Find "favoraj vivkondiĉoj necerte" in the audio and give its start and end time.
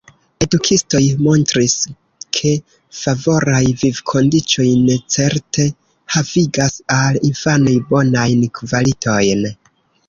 3.01-5.69